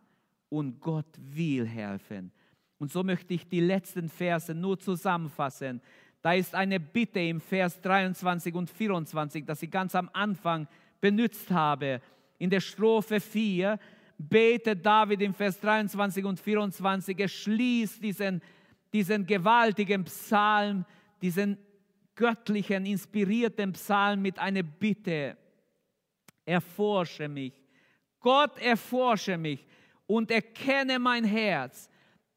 [0.49, 2.31] und Gott will helfen.
[2.79, 5.81] Und so möchte ich die letzten Verse nur zusammenfassen.
[6.23, 10.67] Da ist eine Bitte im Vers 23 und 24, das ich ganz am Anfang
[10.99, 12.01] benutzt habe.
[12.39, 13.77] In der Strophe 4
[14.17, 18.41] betet David im Vers 23 und 24, er schließt diesen,
[18.91, 20.85] diesen gewaltigen Psalm,
[21.21, 21.59] diesen
[22.21, 25.35] göttlichen, inspirierten Psalm mit einer Bitte.
[26.45, 27.53] Erforsche mich.
[28.19, 29.65] Gott, erforsche mich
[30.05, 31.89] und erkenne mein Herz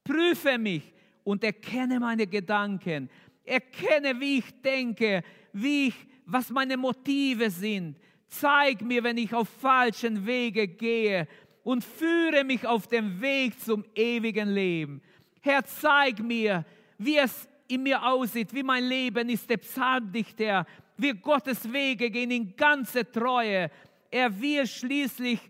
[0.04, 0.92] Prüfe mich
[1.24, 3.08] und erkenne meine Gedanken.
[3.42, 5.94] Erkenne, wie ich denke, wie ich,
[6.26, 7.98] was meine Motive sind.
[8.26, 11.26] Zeig mir, wenn ich auf falschen Wege gehe
[11.62, 15.02] und führe mich auf dem Weg zum ewigen Leben.
[15.40, 16.64] Herr, zeig mir,
[16.98, 19.48] wie es in mir aussieht, wie mein Leben ist.
[19.48, 23.70] Der Psalmdichter, wie Gottes Wege gehen in ganze Treue.
[24.10, 25.40] Er will schließlich,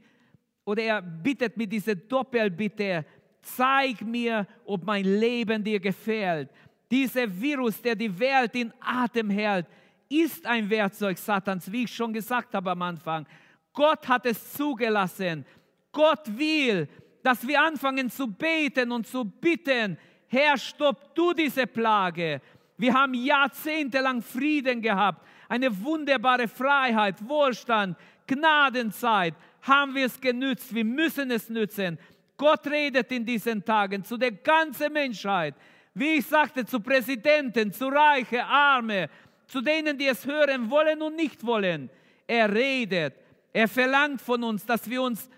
[0.64, 3.04] oder er bittet mit dieser Doppelbitte,
[3.42, 6.50] zeig mir, ob mein Leben dir gefällt.
[6.90, 9.66] Dieser Virus, der die Welt in Atem hält,
[10.08, 13.26] ist ein Werkzeug Satans, wie ich schon gesagt habe am Anfang.
[13.72, 15.44] Gott hat es zugelassen.
[15.92, 16.88] Gott will,
[17.22, 19.98] dass wir anfangen zu beten und zu bitten,
[20.34, 22.40] Herr, stopp du diese Plage.
[22.76, 29.34] Wir haben jahrzehntelang Frieden gehabt, eine wunderbare Freiheit, Wohlstand, Gnadenzeit.
[29.62, 30.74] Haben wir es genützt?
[30.74, 31.98] Wir müssen es nützen.
[32.36, 35.54] Gott redet in diesen Tagen zu der ganzen Menschheit.
[35.94, 39.08] Wie ich sagte, zu Präsidenten, zu Reiche, Arme,
[39.46, 41.88] zu denen, die es hören wollen und nicht wollen.
[42.26, 43.14] Er redet.
[43.52, 45.30] Er verlangt von uns, dass wir uns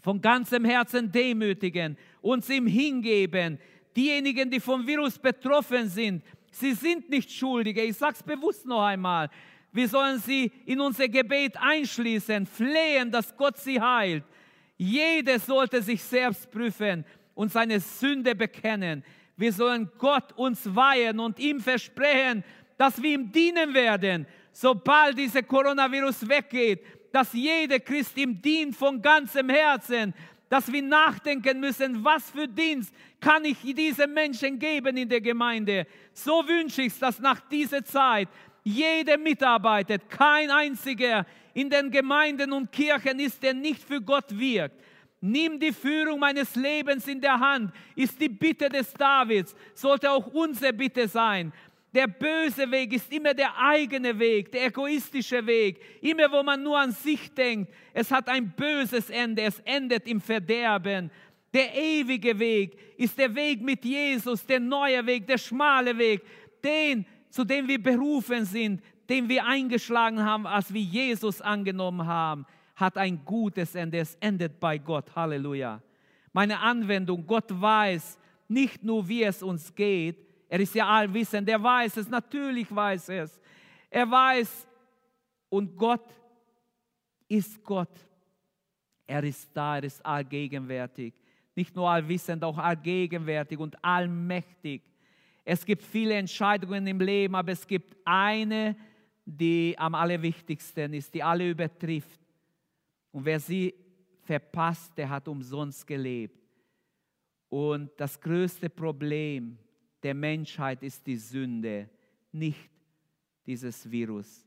[0.00, 3.58] von ganzem Herzen demütigen, uns ihm hingeben.
[3.96, 7.82] Diejenigen, die vom Virus betroffen sind, sie sind nicht Schuldige.
[7.82, 9.30] Ich sage es bewusst noch einmal.
[9.72, 14.24] Wir sollen sie in unser Gebet einschließen, flehen, dass Gott sie heilt.
[14.76, 19.04] Jeder sollte sich selbst prüfen und seine Sünde bekennen.
[19.36, 22.44] Wir sollen Gott uns weihen und ihm versprechen,
[22.76, 26.80] dass wir ihm dienen werden, sobald dieser Coronavirus weggeht,
[27.12, 30.14] dass jeder Christ ihm dient von ganzem Herzen,
[30.50, 35.86] dass wir nachdenken müssen, was für Dienst kann ich diesen Menschen geben in der Gemeinde.
[36.12, 38.28] So wünsche ich es, dass nach dieser Zeit
[38.64, 44.78] jeder mitarbeitet, kein einziger in den Gemeinden und Kirchen ist, der nicht für Gott wirkt.
[45.20, 50.26] Nimm die Führung meines Lebens in der Hand, ist die Bitte des Davids, sollte auch
[50.28, 51.52] unsere Bitte sein.
[51.92, 55.80] Der böse Weg ist immer der eigene Weg, der egoistische Weg.
[56.00, 60.20] Immer wo man nur an sich denkt, es hat ein böses Ende, es endet im
[60.20, 61.10] Verderben.
[61.52, 66.22] Der ewige Weg ist der Weg mit Jesus, der neue Weg, der schmale Weg,
[66.62, 72.46] den, zu dem wir berufen sind, den wir eingeschlagen haben, als wir Jesus angenommen haben,
[72.76, 73.98] hat ein gutes Ende.
[73.98, 75.16] Es endet bei Gott.
[75.16, 75.82] Halleluja.
[76.32, 78.16] Meine Anwendung, Gott weiß
[78.46, 80.29] nicht nur, wie es uns geht.
[80.50, 81.48] Er ist ja allwissend.
[81.48, 82.08] Er weiß es.
[82.10, 83.40] Natürlich weiß er es.
[83.88, 84.66] Er weiß
[85.48, 86.12] und Gott
[87.26, 87.98] ist Gott.
[89.06, 91.14] Er ist da, er ist allgegenwärtig.
[91.54, 94.82] Nicht nur allwissend, auch allgegenwärtig und allmächtig.
[95.44, 98.76] Es gibt viele Entscheidungen im Leben, aber es gibt eine
[99.38, 102.20] die am allerwichtigsten ist, die alle übertrifft.
[103.12, 103.74] Und wer sie
[104.22, 106.38] verpasst, der hat umsonst gelebt.
[107.48, 109.58] Und das größte Problem
[110.02, 111.88] der Menschheit ist die Sünde,
[112.32, 112.70] nicht
[113.46, 114.46] dieses Virus,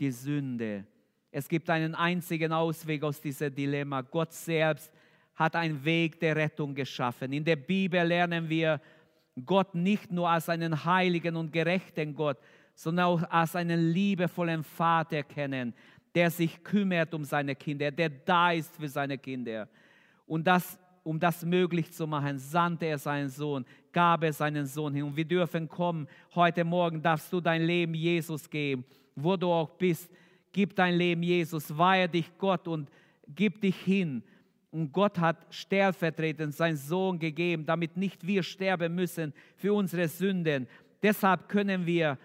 [0.00, 0.84] die Sünde.
[1.30, 4.00] Es gibt einen einzigen Ausweg aus diesem Dilemma.
[4.00, 4.90] Gott selbst
[5.34, 7.32] hat einen Weg der Rettung geschaffen.
[7.32, 8.80] In der Bibel lernen wir
[9.44, 12.38] Gott nicht nur als einen heiligen und gerechten Gott,
[12.74, 15.74] sondern auch als einen liebevollen Vater kennen,
[16.14, 19.68] der sich kümmert um seine Kinder, der da ist für seine Kinder.
[20.26, 20.78] Und das,
[21.08, 25.04] um das möglich zu machen, sandte er seinen Sohn, gab er seinen Sohn hin.
[25.04, 26.06] Und wir dürfen kommen.
[26.34, 28.84] Heute Morgen darfst du dein Leben Jesus geben,
[29.16, 30.10] wo du auch bist.
[30.52, 32.90] Gib dein Leben Jesus, weihe dich Gott und
[33.26, 34.22] gib dich hin.
[34.70, 40.68] Und Gott hat stellvertretend seinen Sohn gegeben, damit nicht wir sterben müssen für unsere Sünden.
[41.02, 42.18] Deshalb können wir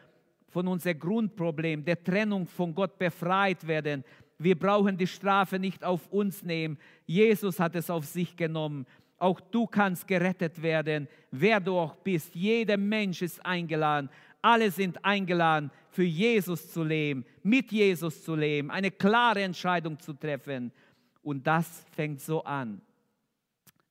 [0.50, 4.04] von unserem Grundproblem, der Trennung von Gott befreit werden.
[4.44, 6.78] Wir brauchen die Strafe nicht auf uns nehmen.
[7.06, 8.86] Jesus hat es auf sich genommen.
[9.18, 12.36] Auch du kannst gerettet werden, wer du auch bist.
[12.36, 14.10] Jeder Mensch ist eingeladen.
[14.42, 20.12] Alle sind eingeladen, für Jesus zu leben, mit Jesus zu leben, eine klare Entscheidung zu
[20.12, 20.74] treffen.
[21.22, 22.82] Und das fängt so an.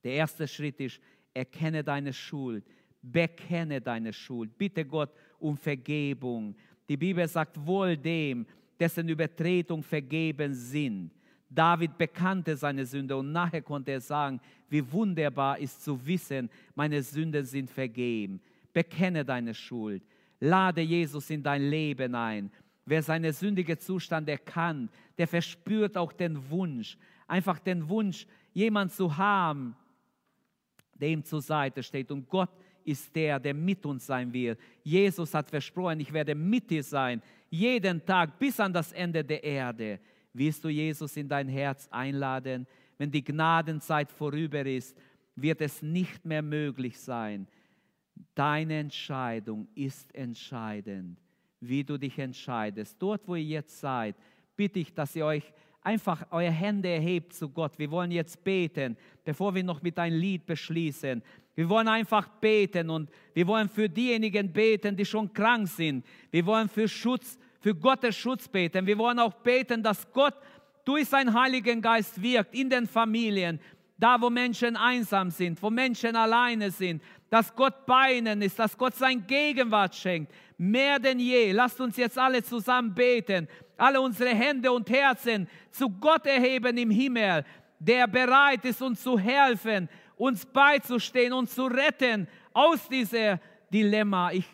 [0.05, 1.01] Der erste Schritt ist,
[1.33, 2.65] erkenne deine Schuld,
[3.01, 4.59] bekenne deine Schuld.
[4.59, 6.55] Bitte Gott um Vergebung.
[6.89, 8.47] Die Bibel sagt wohl dem,
[8.83, 11.13] dessen Übertretung vergeben sind.
[11.49, 17.01] David bekannte seine Sünde und nachher konnte er sagen, wie wunderbar ist zu wissen, meine
[17.01, 18.41] Sünden sind vergeben.
[18.73, 20.03] Bekenne deine Schuld.
[20.41, 22.51] Lade Jesus in dein Leben ein.
[22.85, 29.17] Wer seinen sündigen Zustand erkannt, der verspürt auch den Wunsch, einfach den Wunsch, jemand zu
[29.17, 29.77] haben,
[30.95, 32.11] der ihm zur Seite steht.
[32.11, 32.51] Und Gott
[32.85, 34.59] ist der, der mit uns sein wird.
[34.83, 37.23] Jesus hat versprochen, ich werde mit dir sein,
[37.53, 40.01] jeden Tag bis an das Ende der Erde.
[40.33, 42.67] Willst du Jesus in dein Herz einladen?
[42.97, 44.97] Wenn die Gnadenzeit vorüber ist,
[45.37, 47.47] wird es nicht mehr möglich sein.
[48.35, 51.19] Deine Entscheidung ist entscheidend,
[51.61, 52.97] wie du dich entscheidest.
[52.99, 54.17] Dort, wo ihr jetzt seid,
[54.57, 57.79] bitte ich, dass ihr euch einfach eure Hände erhebt zu Gott.
[57.79, 61.23] Wir wollen jetzt beten, bevor wir noch mit ein Lied beschließen.
[61.55, 66.05] Wir wollen einfach beten und wir wollen für diejenigen beten, die schon krank sind.
[66.31, 68.87] Wir wollen für Schutz, für Gottes Schutz beten.
[68.87, 70.35] Wir wollen auch beten, dass Gott
[70.85, 73.61] durch seinen Heiligen Geist wirkt in den Familien,
[73.99, 78.77] da wo Menschen einsam sind, wo Menschen alleine sind, dass Gott bei ihnen ist, dass
[78.77, 80.33] Gott sein Gegenwart schenkt.
[80.59, 81.53] Mehr denn je.
[81.53, 83.49] Lasst uns jetzt alle zusammen beten,
[83.83, 87.45] alle unsere Hände und Herzen zu Gott erheben im Himmel,
[87.81, 93.41] der bereit ist, uns zu helfen, uns beizustehen, uns zu retten aus diesem
[93.73, 94.31] Dilemma.
[94.31, 94.47] Ich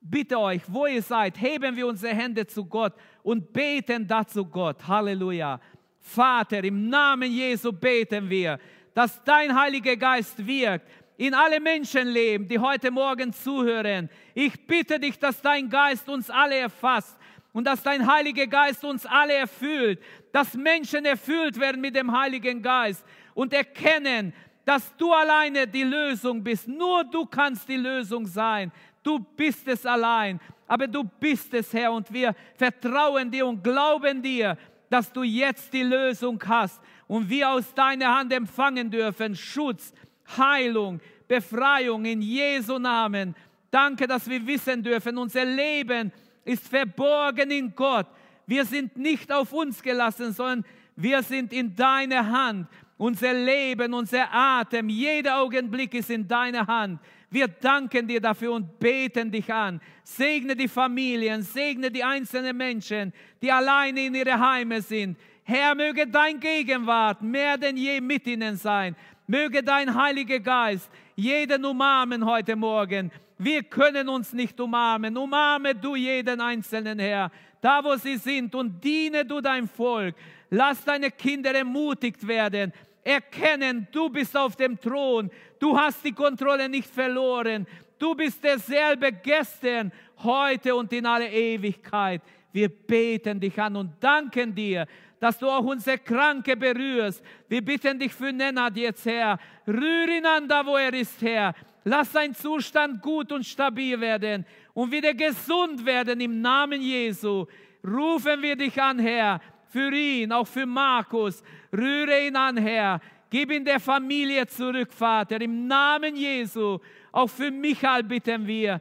[0.00, 4.84] bitte euch, wo ihr seid, heben wir unsere Hände zu Gott und beten dazu Gott.
[4.88, 5.60] Halleluja.
[6.00, 8.58] Vater, im Namen Jesu beten wir,
[8.94, 14.10] dass dein Heiliger Geist wirkt in alle Menschenleben, die heute Morgen zuhören.
[14.34, 17.16] Ich bitte dich, dass dein Geist uns alle erfasst
[17.52, 20.00] und dass dein Heiliger Geist uns alle erfüllt,
[20.32, 24.32] dass Menschen erfüllt werden mit dem Heiligen Geist und erkennen,
[24.64, 26.68] dass du alleine die Lösung bist.
[26.68, 28.72] Nur du kannst die Lösung sein.
[29.02, 30.40] Du bist es allein.
[30.66, 34.56] Aber du bist es, Herr, und wir vertrauen dir und glauben dir,
[34.88, 39.34] dass du jetzt die Lösung hast und wir aus deiner Hand empfangen dürfen.
[39.34, 39.92] Schutz,
[40.36, 43.34] Heilung, Befreiung in Jesu Namen.
[43.70, 46.12] Danke, dass wir wissen dürfen, unser Leben
[46.44, 48.06] ist verborgen in Gott.
[48.46, 50.64] Wir sind nicht auf uns gelassen, sondern
[50.96, 52.68] wir sind in deiner Hand.
[52.98, 57.00] Unser Leben, unser Atem, jeder Augenblick ist in deiner Hand.
[57.30, 59.80] Wir danken dir dafür und beten dich an.
[60.04, 65.16] Segne die Familien, segne die einzelnen Menschen, die alleine in ihre Heime sind.
[65.44, 68.94] Herr, möge dein Gegenwart mehr denn je mit ihnen sein.
[69.26, 73.10] Möge dein Heiliger Geist jeden umarmen heute Morgen.
[73.42, 75.16] Wir können uns nicht umarmen.
[75.16, 77.30] Umarme du jeden Einzelnen, Herr,
[77.60, 80.14] da wo sie sind und diene du dein Volk.
[80.50, 82.72] Lass deine Kinder ermutigt werden
[83.04, 87.66] erkennen, du bist auf dem Thron, du hast die Kontrolle nicht verloren,
[87.98, 92.22] du bist derselbe gestern, heute und in alle Ewigkeit.
[92.52, 94.86] Wir beten dich an und danken dir,
[95.18, 97.22] dass du auch unsere Kranke berührst.
[97.48, 99.38] Wir bitten dich für Nenad jetzt, Herr.
[99.66, 101.54] Rühr ihn an, da wo er ist, Herr.
[101.84, 107.46] Lass sein Zustand gut und stabil werden und wieder gesund werden im Namen Jesu.
[107.84, 109.40] Rufen wir dich an, Herr
[109.72, 111.42] für ihn, auch für Markus.
[111.72, 113.00] Rühre ihn an, Herr.
[113.30, 116.78] Gib ihn der Familie zurück, Vater, im Namen Jesu.
[117.10, 118.80] Auch für Michael bitten wir.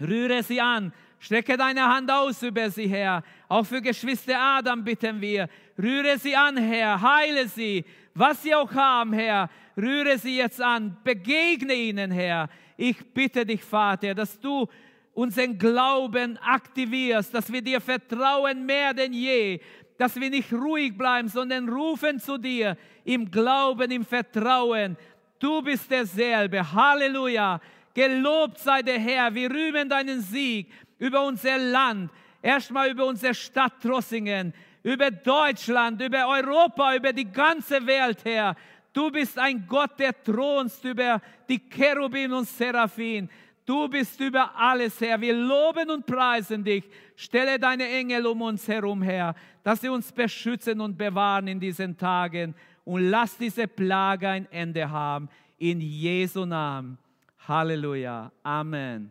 [0.00, 0.92] Rühre sie an.
[1.18, 3.22] Strecke deine Hand aus über sie, Herr.
[3.46, 5.48] Auch für Geschwister Adam bitten wir.
[5.78, 7.02] Rühre sie an, Herr.
[7.02, 7.84] Heile sie.
[8.14, 9.50] Was sie auch haben, Herr.
[9.80, 10.96] Rühre sie jetzt an.
[11.04, 12.48] Begegne ihnen, Herr.
[12.76, 14.66] Ich bitte dich, Vater, dass du
[15.12, 19.60] unseren Glauben aktivierst, dass wir dir vertrauen mehr denn je,
[19.98, 24.96] dass wir nicht ruhig bleiben, sondern rufen zu dir im Glauben, im Vertrauen.
[25.38, 26.72] Du bist derselbe.
[26.72, 27.60] Halleluja.
[27.92, 29.34] Gelobt sei der Herr.
[29.34, 32.10] Wir rühmen deinen Sieg über unser Land,
[32.40, 38.54] erstmal über unsere Stadt Trossingen, über Deutschland, über Europa, über die ganze Welt, Herr.
[38.92, 43.28] Du bist ein Gott, der thronst über die Cherubim und Seraphim.
[43.64, 45.20] Du bist über alles, Herr.
[45.20, 46.84] Wir loben und preisen dich.
[47.14, 51.96] Stelle deine Engel um uns herum, Herr, dass sie uns beschützen und bewahren in diesen
[51.96, 52.54] Tagen.
[52.84, 55.28] Und lass diese Plage ein Ende haben.
[55.58, 56.98] In Jesu Namen.
[57.46, 58.32] Halleluja.
[58.42, 59.10] Amen.